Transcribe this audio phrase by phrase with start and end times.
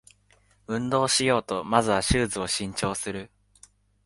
[0.65, 3.29] 運動しようとまずはシューズを新調する